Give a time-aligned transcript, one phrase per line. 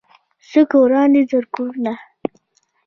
[0.49, 1.93] څه که وران دي زر کورونه